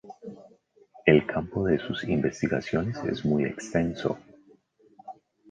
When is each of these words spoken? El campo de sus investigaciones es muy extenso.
El 1.05 1.27
campo 1.27 1.63
de 1.67 1.77
sus 1.77 2.05
investigaciones 2.05 2.97
es 3.05 3.23
muy 3.23 3.43
extenso. 3.45 4.17